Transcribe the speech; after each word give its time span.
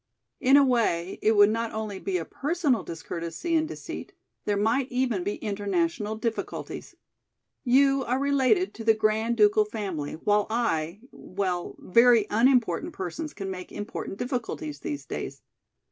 In 0.39 0.57
a 0.57 0.65
way 0.65 1.19
it 1.21 1.33
would 1.33 1.51
not 1.51 1.71
only 1.73 1.99
be 1.99 2.17
a 2.17 2.25
personal 2.25 2.81
discourtesy 2.81 3.55
and 3.55 3.67
deceit, 3.67 4.13
there 4.45 4.57
might 4.57 4.91
even 4.91 5.23
be 5.23 5.35
international 5.35 6.15
difficulties. 6.15 6.95
You 7.63 8.03
are 8.05 8.17
related 8.17 8.73
to 8.73 8.83
the 8.83 8.95
Grand 8.95 9.37
Ducal 9.37 9.63
family 9.65 10.13
while 10.13 10.47
I, 10.49 11.01
well, 11.11 11.75
very 11.77 12.25
unimportant 12.31 12.93
persons 12.93 13.31
can 13.35 13.51
make 13.51 13.71
important 13.71 14.17
difficulties 14.17 14.79
these 14.79 15.05
days! 15.05 15.43